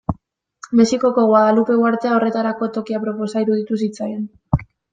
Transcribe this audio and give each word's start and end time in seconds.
Mexikoko 0.79 1.25
Guadalupe 1.31 1.75
uhartea 1.83 2.15
horretarako 2.15 2.71
toki 2.79 2.99
aproposa 3.01 3.45
iruditu 3.47 3.81
zitzaion. 3.85 4.29